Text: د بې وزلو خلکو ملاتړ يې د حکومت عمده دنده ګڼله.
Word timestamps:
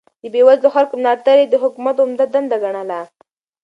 د 0.21 0.23
بې 0.33 0.41
وزلو 0.47 0.69
خلکو 0.75 0.93
ملاتړ 1.01 1.35
يې 1.41 1.47
د 1.49 1.55
حکومت 1.63 1.95
عمده 2.03 2.25
دنده 2.33 2.57
ګڼله. 2.63 2.99